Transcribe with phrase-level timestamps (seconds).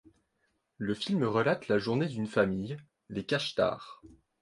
[0.79, 2.75] Le film relate la journée d'une famille,
[3.09, 4.01] les Kajtár.